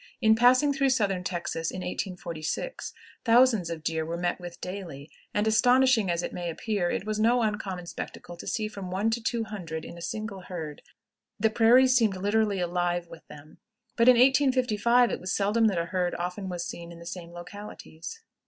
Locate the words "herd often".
15.85-16.49